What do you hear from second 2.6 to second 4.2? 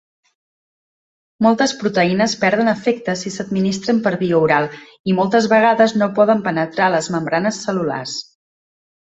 efecte si s'administren per